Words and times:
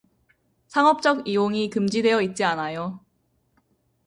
상업적 0.65 1.27
이용이 1.27 1.69
금지되어 1.69 2.23
있지 2.23 2.43
않아요. 2.43 3.01